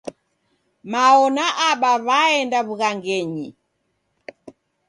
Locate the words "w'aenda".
2.07-2.59